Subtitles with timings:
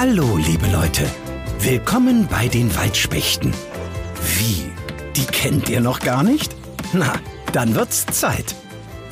[0.00, 1.10] Hallo, liebe Leute.
[1.58, 3.52] Willkommen bei den Waldspechten.
[4.36, 4.70] Wie?
[5.16, 6.54] Die kennt ihr noch gar nicht?
[6.92, 7.14] Na,
[7.52, 8.54] dann wird's Zeit.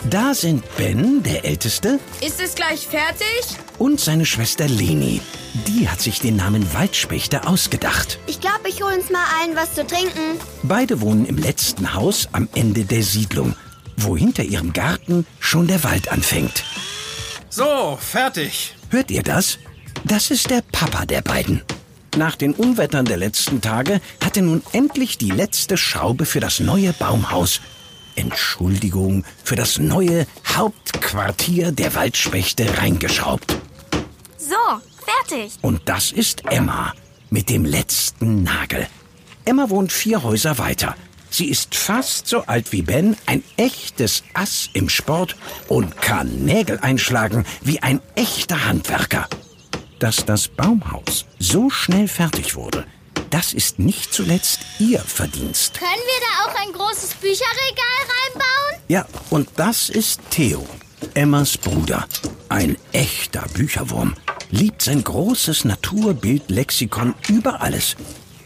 [0.09, 3.59] Da sind Ben, der Älteste, Ist es gleich fertig?
[3.81, 5.21] und seine Schwester Leni.
[5.67, 8.21] Die hat sich den Namen Waldspechte ausgedacht.
[8.29, 10.39] Ich glaube, ich hole uns mal allen was zu trinken.
[10.63, 13.57] Beide wohnen im letzten Haus am Ende der Siedlung,
[13.97, 16.63] wo hinter ihrem Garten schon der Wald anfängt.
[17.51, 18.73] So, fertig.
[18.91, 19.59] Hört ihr das?
[20.05, 21.63] Das ist der Papa der beiden.
[22.17, 26.61] Nach den Unwettern der letzten Tage hat er nun endlich die letzte Schraube für das
[26.61, 27.61] neue Baumhaus.
[28.15, 33.59] Entschuldigung, für das neue Hauptquartier der Waldspechte reingeschraubt.
[34.39, 34.55] So,
[35.05, 35.53] fertig.
[35.61, 36.95] Und das ist Emma
[37.29, 38.87] mit dem letzten Nagel.
[39.45, 40.97] Emma wohnt vier Häuser weiter.
[41.29, 45.37] Sie ist fast so alt wie Ben, ein echtes Ass im Sport
[45.69, 49.29] und kann Nägel einschlagen wie ein echter Handwerker.
[49.99, 52.87] Dass das Baumhaus so schnell fertig wurde,
[53.31, 55.79] das ist nicht zuletzt ihr Verdienst.
[55.79, 58.83] Können wir da auch ein großes Bücherregal reinbauen?
[58.89, 60.67] Ja, und das ist Theo,
[61.15, 62.07] Emmas Bruder.
[62.51, 64.15] Ein echter Bücherwurm.
[64.51, 67.97] Liebt sein großes Naturbildlexikon über alles.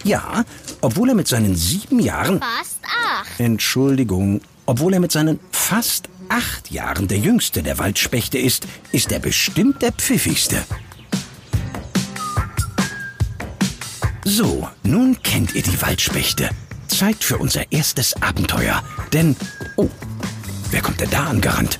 [0.04, 0.44] Ja,
[0.80, 3.40] obwohl er mit seinen sieben Jahren, Fast acht.
[3.40, 9.18] Entschuldigung, obwohl er mit seinen fast acht Jahren der jüngste der Waldspechte ist, ist er
[9.18, 10.64] bestimmt der pfiffigste.
[14.24, 16.50] So, nun kennt ihr die Waldspechte.
[16.88, 18.82] Zeit für unser erstes Abenteuer.
[19.12, 19.34] Denn,
[19.76, 19.88] oh,
[20.70, 21.78] wer kommt denn da angerannt?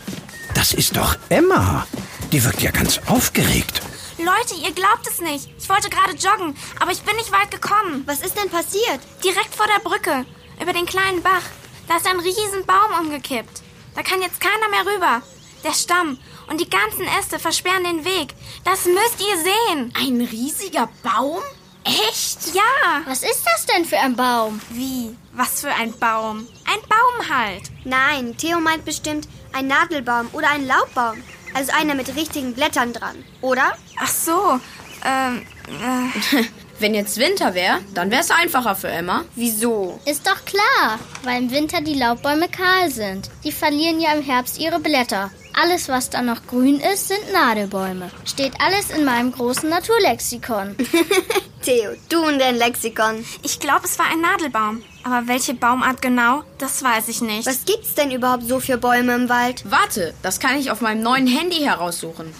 [0.54, 1.86] Das ist doch Emma.
[2.32, 3.82] Die wirkt ja ganz aufgeregt.
[4.18, 5.50] Leute, ihr glaubt es nicht.
[5.58, 8.04] Ich wollte gerade joggen, aber ich bin nicht weit gekommen.
[8.06, 9.00] Was ist denn passiert?
[9.22, 10.24] Direkt vor der Brücke,
[10.60, 11.42] über den kleinen Bach.
[11.88, 13.62] Da ist ein riesen Baum umgekippt.
[13.94, 15.22] Da kann jetzt keiner mehr rüber.
[15.64, 18.34] Der Stamm und die ganzen Äste versperren den Weg.
[18.64, 19.92] Das müsst ihr sehen.
[19.94, 21.42] Ein riesiger Baum?
[21.84, 22.54] Echt?
[22.54, 23.02] Ja.
[23.06, 24.60] Was ist das denn für ein Baum?
[24.70, 25.16] Wie?
[25.32, 26.46] Was für ein Baum?
[26.66, 27.62] Ein Baum halt.
[27.84, 31.22] Nein, Theo meint bestimmt ein Nadelbaum oder ein Laubbaum.
[31.54, 33.72] Also einer mit richtigen Blättern dran, oder?
[33.98, 34.60] Ach so.
[35.04, 36.44] Ähm, äh,
[36.78, 39.24] Wenn jetzt Winter wäre, dann wäre es einfacher für Emma.
[39.34, 40.00] Wieso?
[40.06, 43.30] Ist doch klar, weil im Winter die Laubbäume kahl sind.
[43.44, 45.30] Die verlieren ja im Herbst ihre Blätter.
[45.52, 48.10] Alles, was dann noch grün ist, sind Nadelbäume.
[48.24, 50.76] Steht alles in meinem großen Naturlexikon.
[51.62, 53.24] Theo, du und dein Lexikon.
[53.42, 54.82] ich glaube, es war ein Nadelbaum.
[55.02, 57.46] Aber welche Baumart genau, das weiß ich nicht.
[57.46, 59.62] Was gibt's denn überhaupt so für Bäume im Wald?
[59.70, 62.32] Warte, das kann ich auf meinem neuen Handy heraussuchen.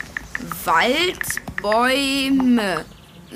[1.62, 2.84] Waldbäume.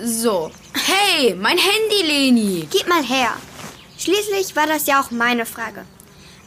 [0.02, 0.50] So.
[0.74, 2.68] Hey, mein Handy, Leni.
[2.70, 3.32] Gib mal her.
[3.98, 5.84] Schließlich war das ja auch meine Frage.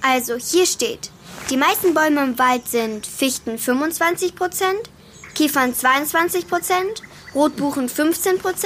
[0.01, 1.09] Also, hier steht,
[1.49, 4.33] die meisten Bäume im Wald sind Fichten 25%,
[5.33, 6.43] Kiefern 22%,
[7.33, 8.65] Rotbuchen 15%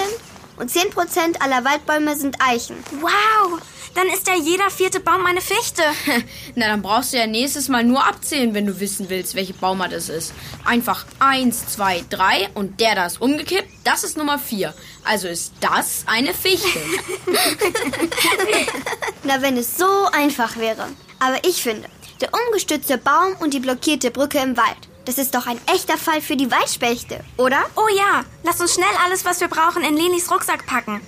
[0.58, 2.78] und 10% aller Waldbäume sind Eichen.
[3.02, 3.62] Wow,
[3.94, 5.84] dann ist ja jeder vierte Baum eine Fichte.
[6.56, 9.92] Na, dann brauchst du ja nächstes Mal nur abzählen, wenn du wissen willst, welche Baumart
[9.92, 10.34] es ist.
[10.66, 14.74] Einfach eins, zwei, drei und der da ist umgekippt, das ist Nummer vier.
[15.04, 16.68] Also ist das eine Fichte.
[19.24, 20.88] Na, wenn es so einfach wäre.
[21.20, 21.88] Aber ich finde,
[22.22, 26.22] der umgestützte Baum und die blockierte Brücke im Wald, das ist doch ein echter Fall
[26.22, 27.60] für die Waldspechte, oder?
[27.76, 31.02] Oh ja, lass uns schnell alles, was wir brauchen, in Lenis Rucksack packen.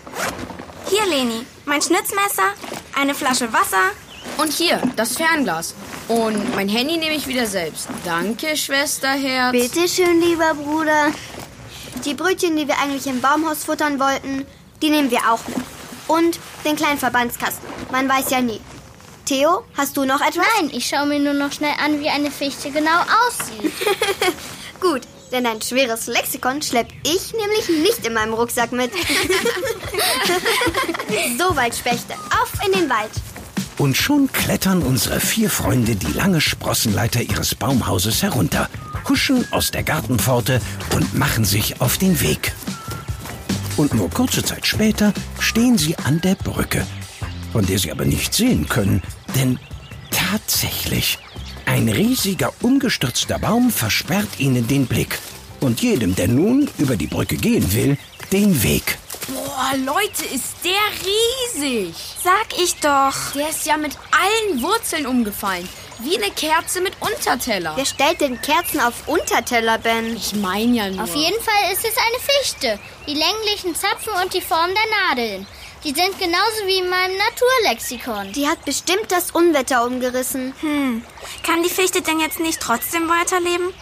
[0.90, 2.53] Hier, Leni, mein Schnitzmesser,
[3.00, 3.91] eine Flasche Wasser.
[4.38, 5.75] Und hier, das Fernglas.
[6.07, 7.88] Und mein Handy nehme ich wieder selbst.
[8.03, 9.51] Danke, Schwesterherz.
[9.51, 11.12] Bitte schön, lieber Bruder.
[12.03, 14.45] Die Brötchen, die wir eigentlich im Baumhaus futtern wollten,
[14.81, 15.57] die nehmen wir auch mit.
[16.07, 17.68] Und den kleinen Verbandskasten.
[17.91, 18.59] Man weiß ja nie.
[19.25, 20.45] Theo, hast du noch etwas?
[20.59, 23.72] Nein, ich schaue mir nur noch schnell an, wie eine Fichte genau aussieht.
[24.81, 28.91] Gut, denn ein schweres Lexikon schlepp ich nämlich nicht in meinem Rucksack mit.
[31.38, 33.12] so, Waldspechte, auf in den Wald.
[33.78, 38.69] Und schon klettern unsere vier Freunde die lange Sprossenleiter ihres Baumhauses herunter,
[39.07, 40.59] huschen aus der Gartenpforte
[40.94, 42.53] und machen sich auf den Weg.
[43.77, 46.86] Und nur kurze Zeit später stehen sie an der Brücke,
[47.53, 49.01] von der sie aber nicht sehen können,
[49.35, 49.59] denn
[50.11, 51.19] tatsächlich,
[51.65, 55.19] ein riesiger umgestürzter Baum versperrt ihnen den Blick
[55.61, 57.97] und jedem, der nun über die Brücke gehen will,
[58.31, 58.97] den Weg.
[59.27, 61.95] Boah, Leute, ist der riesig.
[62.21, 63.13] Sag ich doch.
[63.35, 65.69] Der ist ja mit allen Wurzeln umgefallen.
[66.00, 67.73] Wie eine Kerze mit Unterteller.
[67.75, 70.17] Wer stellt denn Kerzen auf Unterteller, Ben?
[70.17, 71.03] Ich meine ja nur.
[71.03, 72.79] Auf jeden Fall ist es eine Fichte.
[73.07, 75.47] Die länglichen Zapfen und die Form der Nadeln.
[75.83, 78.31] Die sind genauso wie in meinem Naturlexikon.
[78.31, 80.53] Die hat bestimmt das Unwetter umgerissen.
[80.62, 81.03] Hm,
[81.45, 83.74] kann die Fichte denn jetzt nicht trotzdem weiterleben?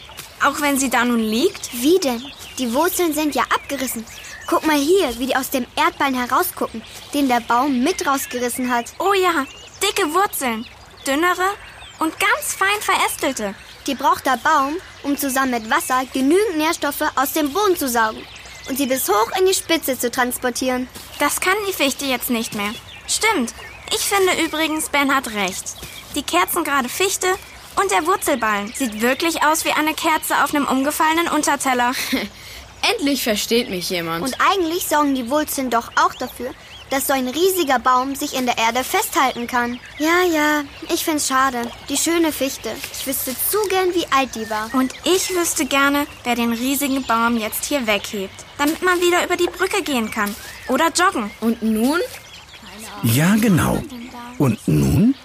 [0.44, 1.72] Auch wenn sie da nun liegt?
[1.74, 2.24] Wie denn?
[2.58, 4.04] Die Wurzeln sind ja abgerissen.
[4.48, 6.82] Guck mal hier, wie die aus dem Erdballen herausgucken,
[7.14, 8.94] den der Baum mit rausgerissen hat.
[8.98, 9.46] Oh ja,
[9.84, 10.66] dicke Wurzeln,
[11.06, 11.54] dünnere
[12.00, 13.54] und ganz fein verästelte.
[13.86, 18.26] Die braucht der Baum, um zusammen mit Wasser genügend Nährstoffe aus dem Boden zu saugen
[18.68, 20.88] und sie bis hoch in die Spitze zu transportieren.
[21.22, 22.72] Das kann die Fichte jetzt nicht mehr.
[23.08, 23.54] Stimmt.
[23.94, 25.76] Ich finde übrigens, Ben hat recht.
[26.16, 27.28] Die kerzengerade Fichte
[27.80, 31.92] und der Wurzelballen sieht wirklich aus wie eine Kerze auf einem umgefallenen Unterteller.
[32.92, 34.26] Endlich versteht mich jemand.
[34.26, 36.56] Und eigentlich sorgen die Wurzeln doch auch dafür,
[36.90, 39.80] dass so ein riesiger Baum sich in der Erde festhalten kann.
[40.00, 41.62] Ja, ja, ich find's schade.
[41.88, 42.72] Die schöne Fichte.
[42.94, 44.74] Ich wüsste zu gern, wie alt die war.
[44.74, 49.38] Und ich wüsste gerne, wer den riesigen Baum jetzt hier weghebt, damit man wieder über
[49.38, 50.36] die Brücke gehen kann.
[50.72, 51.30] Oder joggen.
[51.42, 52.00] Und nun?
[53.04, 53.84] Ja, genau.
[54.38, 55.16] Und nun?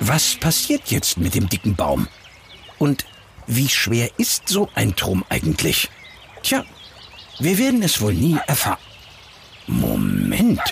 [0.00, 2.08] Was passiert jetzt mit dem dicken Baum?
[2.78, 3.04] Und
[3.46, 5.90] wie schwer ist so ein Turm eigentlich?
[6.42, 6.64] Tja,
[7.38, 8.78] wir werden es wohl nie erfahren.
[9.66, 10.62] Moment,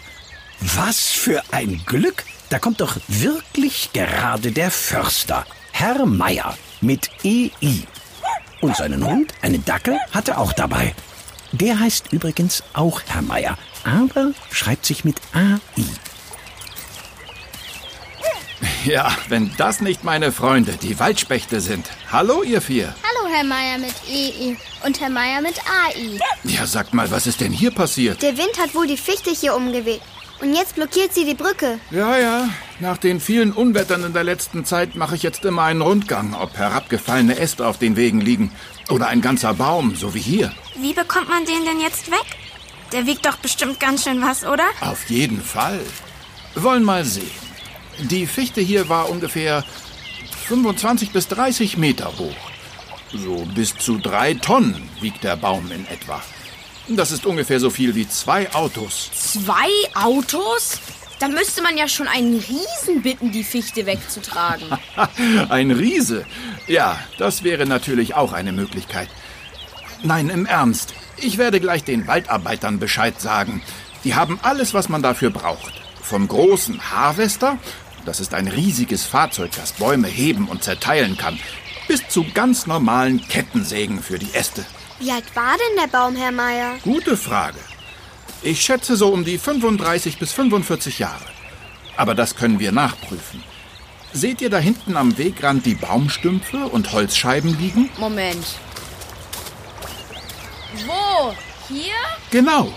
[0.61, 2.25] was für ein Glück!
[2.49, 7.85] Da kommt doch wirklich gerade der Förster, Herr Meier, mit EI.
[8.63, 10.95] Und seinen Hund, einen Dackel, hat er auch dabei.
[11.53, 15.61] Der heißt übrigens auch Herr Meier, aber schreibt sich mit AI.
[18.85, 21.87] Ja, wenn das nicht meine Freunde, die Waldspechte sind.
[22.11, 22.95] Hallo, ihr vier.
[23.03, 24.57] Hallo, Herr Meier mit EI
[24.87, 26.19] und Herr Meier mit AI.
[26.45, 28.23] Ja, sagt mal, was ist denn hier passiert?
[28.23, 30.01] Der Wind hat wohl die Fichte hier umgeweht.
[30.41, 31.79] Und jetzt blockiert sie die Brücke.
[31.91, 32.49] Ja, ja.
[32.79, 36.57] Nach den vielen Unwettern in der letzten Zeit mache ich jetzt immer einen Rundgang, ob
[36.57, 38.51] herabgefallene Äste auf den Wegen liegen.
[38.91, 40.53] Oder ein ganzer Baum, so wie hier.
[40.77, 42.27] Wie bekommt man den denn jetzt weg?
[42.93, 44.65] Der wiegt doch bestimmt ganz schön was, oder?
[44.81, 45.81] Auf jeden Fall.
[46.57, 47.31] Wollen mal sehen.
[47.99, 49.65] Die Fichte hier war ungefähr
[50.49, 52.35] 25 bis 30 Meter hoch.
[53.13, 56.21] So bis zu drei Tonnen wiegt der Baum in etwa.
[56.89, 59.11] Das ist ungefähr so viel wie zwei Autos.
[59.15, 60.81] Zwei Autos?
[61.21, 64.67] Da müsste man ja schon einen Riesen bitten, die Fichte wegzutragen.
[65.51, 66.25] Ein Riese.
[66.67, 69.09] Ja, das wäre natürlich auch eine Möglichkeit.
[70.03, 70.95] Nein, im Ernst.
[71.19, 73.63] Ich werde gleich den Waldarbeitern Bescheid sagen.
[74.03, 75.83] Die haben alles, was man dafür braucht.
[76.01, 77.59] Vom großen Harvester,
[78.07, 81.39] das ist ein riesiges Fahrzeug, das Bäume heben und zerteilen kann,
[81.87, 84.65] bis zu ganz normalen Kettensägen für die Äste.
[84.99, 86.77] Wie alt war denn der Baum, Herr Meier?
[86.83, 87.59] Gute Frage.
[88.43, 91.25] Ich schätze so um die 35 bis 45 Jahre.
[91.97, 93.43] Aber das können wir nachprüfen.
[94.13, 97.91] Seht ihr da hinten am Wegrand die Baumstümpfe und Holzscheiben liegen?
[97.99, 98.45] Moment.
[100.87, 101.35] Wo?
[101.69, 101.93] Hier?
[102.31, 102.73] Genau.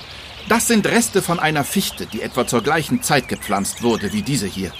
[0.49, 4.47] Das sind Reste von einer Fichte, die etwa zur gleichen Zeit gepflanzt wurde wie diese
[4.47, 4.73] hier.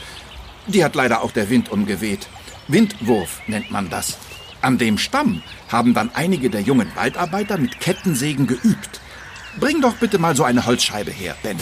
[0.68, 2.28] Die hat leider auch der Wind umgeweht.
[2.68, 4.18] Windwurf nennt man das.
[4.62, 9.00] An dem Stamm haben dann einige der jungen Waldarbeiter mit Kettensägen geübt.
[9.60, 11.58] Bring doch bitte mal so eine Holzscheibe her, Ben.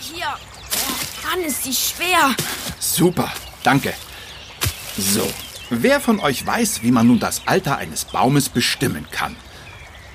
[0.00, 0.26] Hier.
[0.26, 2.34] Oh, Mann, ist die schwer.
[2.78, 3.30] Super,
[3.62, 3.94] danke.
[4.96, 5.28] So,
[5.70, 9.36] wer von euch weiß, wie man nun das Alter eines Baumes bestimmen kann?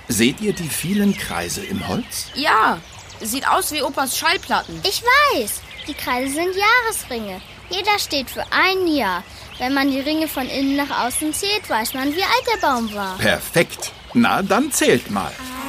[0.07, 2.27] Seht ihr die vielen Kreise im Holz?
[2.35, 2.80] Ja,
[3.21, 4.80] sieht aus wie Opas Schallplatten.
[4.83, 7.41] Ich weiß, die Kreise sind Jahresringe.
[7.69, 9.24] Jeder steht für ein Jahr.
[9.57, 12.94] Wenn man die Ringe von innen nach außen zählt, weiß man, wie alt der Baum
[12.94, 13.18] war.
[13.18, 13.92] Perfekt.
[14.13, 15.31] Na, dann zählt mal.
[15.31, 15.62] Zwei,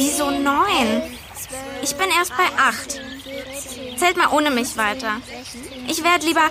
[0.00, 1.02] Wieso neun?
[1.82, 2.98] Ich bin erst bei acht.
[3.98, 5.20] Zählt mal ohne mich weiter.
[5.88, 6.48] Ich werde lieber.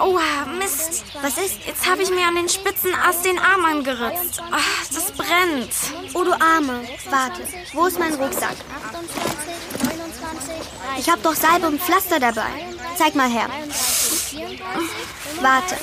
[0.00, 0.18] Oh,
[0.58, 1.04] Mist.
[1.20, 1.66] Was ist?
[1.66, 4.40] Jetzt habe ich mir an den spitzen Ast den Arm angeritzt.
[4.50, 5.74] Ach, das brennt.
[6.14, 6.80] Oh, du Arme.
[7.10, 7.42] Warte,
[7.74, 8.56] wo ist mein Rucksack?
[8.86, 10.54] 28, 29,
[10.94, 12.50] 30, Ich habe doch Salbe und Pflaster dabei.
[12.96, 13.50] Zeig mal her.
[13.68, 15.76] 34, Warte.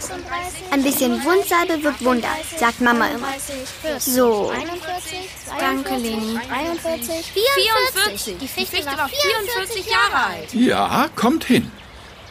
[0.00, 3.28] 36, Ein bisschen Wundsalbe wirkt Wunder, sagt Mama immer.
[3.82, 4.50] 40, So.
[4.50, 5.18] 41,
[5.58, 6.38] Danke, Leni.
[6.48, 8.38] 43, 44.
[8.38, 10.54] Die Fichte, war war 44 Jahre alt.
[10.54, 11.70] Ja, kommt hin.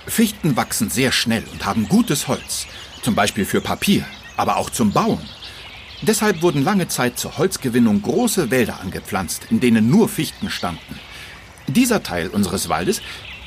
[0.08, 2.68] Fichten wachsen sehr schnell und haben gutes Holz.
[3.02, 4.06] Zum Beispiel für Papier,
[4.38, 5.28] aber auch zum Bauen.
[6.02, 11.00] Deshalb wurden lange Zeit zur Holzgewinnung große Wälder angepflanzt, in denen nur Fichten standen.
[11.68, 13.02] Dieser Teil unseres Waldes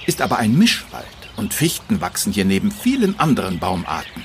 [0.06, 1.06] ist aber ein Mischwald
[1.38, 4.24] und Fichten wachsen hier neben vielen anderen Baumarten.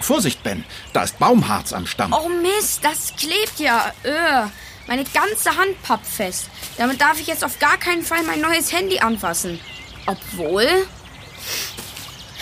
[0.00, 2.12] Vorsicht, Ben, da ist Baumharz am Stamm.
[2.12, 3.92] Oh Mist, das klebt ja.
[4.04, 4.48] Öh,
[4.86, 6.48] meine ganze Hand pappt fest.
[6.78, 9.58] Damit darf ich jetzt auf gar keinen Fall mein neues Handy anfassen.
[10.06, 10.66] Obwohl.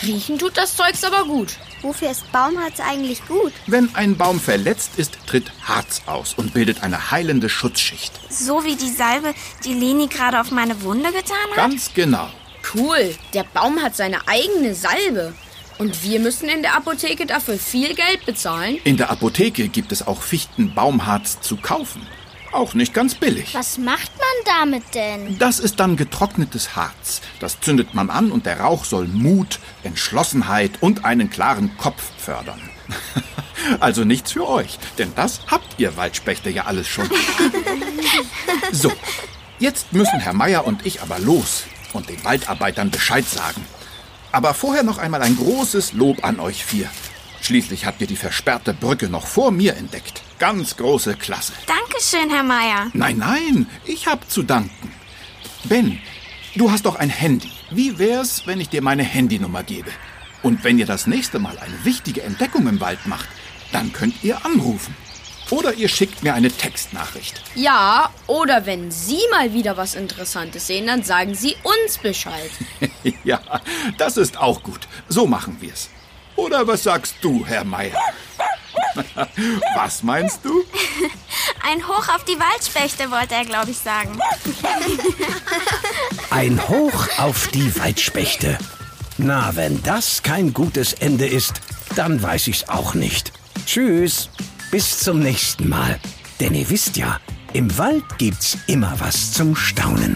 [0.03, 1.57] Riechen tut das Zeugs aber gut.
[1.81, 3.53] Wofür ist Baumharz eigentlich gut?
[3.65, 8.13] Wenn ein Baum verletzt ist, tritt Harz aus und bildet eine heilende Schutzschicht.
[8.29, 11.55] So wie die Salbe, die Leni gerade auf meine Wunde getan hat?
[11.55, 12.29] Ganz genau.
[12.73, 15.33] Cool, der Baum hat seine eigene Salbe.
[15.77, 18.77] Und wir müssen in der Apotheke dafür viel Geld bezahlen?
[18.83, 22.01] In der Apotheke gibt es auch Fichtenbaumharz zu kaufen.
[22.51, 23.53] Auch nicht ganz billig.
[23.53, 25.37] Was macht man damit denn?
[25.37, 27.21] Das ist dann getrocknetes Harz.
[27.39, 32.61] Das zündet man an und der Rauch soll Mut, Entschlossenheit und einen klaren Kopf fördern.
[33.81, 37.09] Also nichts für euch, denn das habt ihr Waldspechte ja alles schon.
[38.71, 38.93] So,
[39.59, 41.63] jetzt müssen Herr Meier und ich aber los
[41.93, 43.65] und den Waldarbeitern Bescheid sagen.
[44.31, 46.89] Aber vorher noch einmal ein großes Lob an euch vier.
[47.41, 50.21] Schließlich habt ihr die versperrte Brücke noch vor mir entdeckt.
[50.39, 51.53] Ganz große Klasse.
[51.65, 52.89] Dankeschön, Herr Meier.
[52.93, 54.91] Nein, nein, ich hab zu danken.
[55.63, 55.99] Ben,
[56.55, 57.51] du hast doch ein Handy.
[57.71, 59.91] Wie wär's, wenn ich dir meine Handynummer gebe?
[60.43, 63.27] Und wenn ihr das nächste Mal eine wichtige Entdeckung im Wald macht,
[63.71, 64.95] dann könnt ihr anrufen.
[65.49, 67.41] Oder ihr schickt mir eine Textnachricht.
[67.55, 72.51] Ja, oder wenn Sie mal wieder was Interessantes sehen, dann sagen Sie uns Bescheid.
[73.23, 73.39] ja,
[73.97, 74.87] das ist auch gut.
[75.07, 75.89] So machen wir's.
[76.35, 77.99] Oder was sagst du, Herr Meier?
[79.75, 80.63] was meinst du?
[81.63, 84.19] Ein Hoch auf die Waldspechte, wollte er, glaube ich, sagen.
[86.29, 88.57] Ein Hoch auf die Waldspechte.
[89.17, 91.61] Na, wenn das kein gutes Ende ist,
[91.95, 93.31] dann weiß ich's auch nicht.
[93.65, 94.29] Tschüss,
[94.71, 95.99] bis zum nächsten Mal.
[96.39, 97.19] Denn ihr wisst ja,
[97.53, 100.15] im Wald gibt's immer was zum Staunen.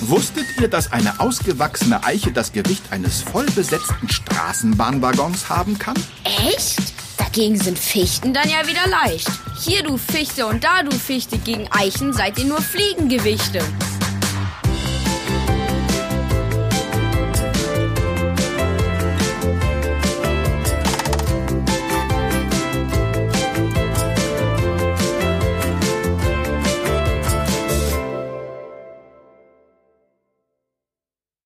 [0.00, 5.94] Wusstet ihr, dass eine ausgewachsene Eiche das Gewicht eines vollbesetzten Straßenbahnwaggons haben kann?
[6.24, 6.78] Echt?
[7.16, 9.30] Dagegen sind Fichten dann ja wieder leicht.
[9.60, 13.60] Hier du Fichte und da du Fichte gegen Eichen seid ihr nur Fliegengewichte.